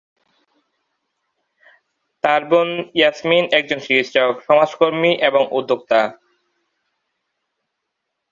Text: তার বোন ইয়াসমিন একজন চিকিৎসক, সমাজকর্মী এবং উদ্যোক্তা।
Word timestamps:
তার 2.23 2.41
বোন 2.49 2.69
ইয়াসমিন 2.97 3.45
একজন 3.51 3.79
চিকিৎসক, 3.79 4.33
সমাজকর্মী 4.47 5.11
এবং 5.29 5.43
উদ্যোক্তা। 5.51 5.99